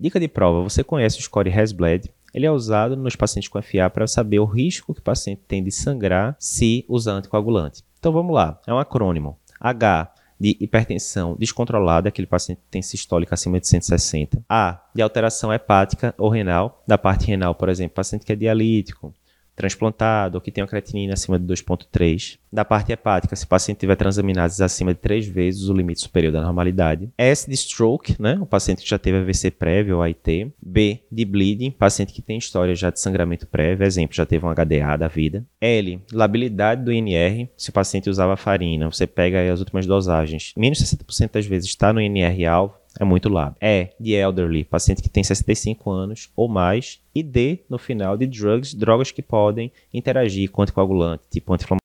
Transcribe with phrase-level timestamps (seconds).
[0.00, 2.10] Dica de prova: você conhece o score Hasbled?
[2.32, 5.62] Ele é usado nos pacientes com FA para saber o risco que o paciente tem
[5.62, 7.84] de sangrar se usar anticoagulante.
[7.98, 9.38] Então vamos lá, é um acrônimo.
[9.60, 10.10] H
[10.40, 14.42] de hipertensão descontrolada, aquele paciente que tem sistólica acima de 160.
[14.48, 19.14] A de alteração hepática ou renal, da parte renal, por exemplo, paciente que é dialítico,
[19.60, 22.38] transplantado ou que tem uma creatinina acima de 2,3.
[22.52, 26.32] Da parte hepática, se o paciente tiver transaminases acima de 3 vezes o limite superior
[26.32, 27.08] da normalidade.
[27.16, 28.38] S de stroke, né?
[28.40, 30.52] O paciente que já teve AVC prévio ou AIT.
[30.60, 34.50] B de bleeding, paciente que tem história já de sangramento prévio, exemplo, já teve um
[34.50, 35.44] HDA da vida.
[35.60, 40.52] L, labilidade do INR, se o paciente usava farina, você pega aí as últimas dosagens,
[40.56, 43.56] menos 60% das vezes está no INR alvo, é muito lábio.
[43.60, 47.00] E de elderly, paciente que tem 65 anos ou mais.
[47.14, 51.66] E D, no final, de drugs, drogas que podem interagir com anticoagulante, tipo anti